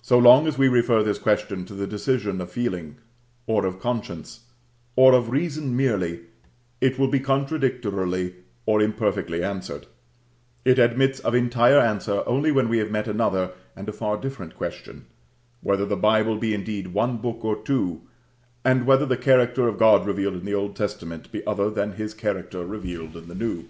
[0.00, 2.96] So long as we refer this question to the decision of feeling,
[3.46, 4.46] or of conscience,
[4.96, 6.20] or of reason merely,
[6.80, 9.86] it will be contradictorily or imperfectly answered;
[10.64, 14.56] it admits of entire answer only when we have met another and a far different
[14.56, 15.04] question,
[15.60, 18.00] whether the Bible be indeed one book or two,
[18.64, 22.14] and whether the character of God revealed in the Old Testament be other than His
[22.14, 23.66] character revealed in the New.